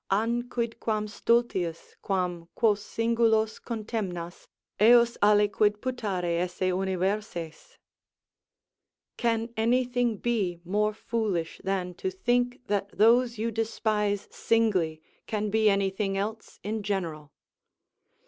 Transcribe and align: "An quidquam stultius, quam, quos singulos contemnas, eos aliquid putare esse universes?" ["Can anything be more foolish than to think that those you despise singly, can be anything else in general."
"An 0.09 0.49
quidquam 0.49 1.07
stultius, 1.07 1.95
quam, 2.01 2.47
quos 2.55 2.81
singulos 2.83 3.59
contemnas, 3.63 4.47
eos 4.81 5.15
aliquid 5.21 5.73
putare 5.79 6.39
esse 6.41 6.61
universes?" 6.73 7.77
["Can 9.17 9.49
anything 9.55 10.17
be 10.17 10.59
more 10.65 10.95
foolish 10.95 11.61
than 11.63 11.93
to 11.93 12.09
think 12.09 12.65
that 12.65 12.89
those 12.97 13.37
you 13.37 13.51
despise 13.51 14.27
singly, 14.31 15.03
can 15.27 15.51
be 15.51 15.69
anything 15.69 16.17
else 16.17 16.59
in 16.63 16.81
general." 16.81 17.31